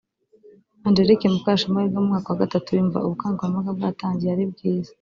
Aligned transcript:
Angelique 0.87 1.27
Mukashema 1.33 1.77
wiga 1.83 1.99
mu 2.01 2.09
mwaka 2.09 2.27
wa 2.29 2.41
gatatu 2.43 2.67
yumva 2.77 3.03
ubukangurambaga 3.05 3.71
bwatangiye 3.77 4.31
ari 4.31 4.45
bwiza 4.51 4.89